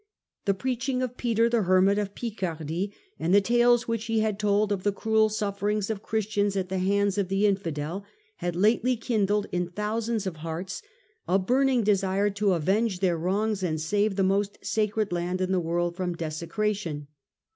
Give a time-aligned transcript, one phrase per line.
[0.45, 3.43] The Digitized by VjOOQIC 168 HlLDBBHAND preaching of Peter the hermit of Picardy, and tiie
[3.43, 7.27] tales which he had told of the cruel sufferings of Christians at the hands of
[7.29, 8.03] the infidel,
[8.37, 10.81] had lately kindled in thousands of hearts
[11.27, 15.59] a burning desire to avenge their wrongs and save the most sacred land in the
[15.59, 17.07] world from desecration.